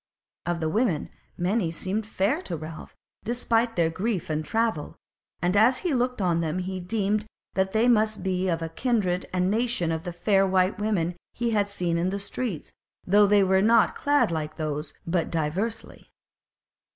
Of 0.47 0.59
the 0.59 0.67
women 0.69 1.11
many 1.37 1.69
seemed 1.69 2.07
fair 2.07 2.41
to 2.41 2.57
Ralph 2.57 2.95
despite 3.23 3.75
their 3.75 3.91
grief 3.91 4.31
and 4.31 4.43
travel; 4.43 4.95
and 5.43 5.55
as 5.55 5.77
he 5.85 5.93
looked 5.93 6.19
on 6.23 6.41
them 6.41 6.57
he 6.57 6.79
deemed 6.79 7.27
that 7.53 7.71
they 7.71 7.87
must 7.87 8.23
be 8.23 8.49
of 8.49 8.61
the 8.61 8.69
kindred 8.69 9.27
and 9.31 9.51
nation 9.51 9.91
of 9.91 10.01
the 10.03 10.11
fair 10.11 10.47
white 10.47 10.79
women 10.79 11.15
he 11.33 11.51
had 11.51 11.69
seen 11.69 11.99
in 11.99 12.09
the 12.09 12.17
streets; 12.17 12.71
though 13.05 13.27
they 13.27 13.43
were 13.43 13.61
not 13.61 13.93
clad 13.93 14.31
like 14.31 14.55
those, 14.55 14.95
but 15.05 15.29
diversely. 15.29 16.07